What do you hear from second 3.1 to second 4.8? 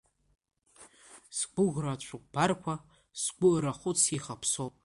сгәы арахәыц иахаԥсоуп…